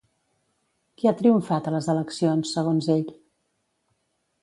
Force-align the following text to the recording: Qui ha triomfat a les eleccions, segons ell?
Qui 1.01 1.09
ha 1.09 1.13
triomfat 1.19 1.69
a 1.69 1.75
les 1.77 1.91
eleccions, 1.97 2.57
segons 2.59 2.91
ell? 2.99 3.09